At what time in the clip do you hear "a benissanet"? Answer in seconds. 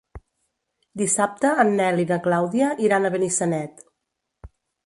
3.11-3.89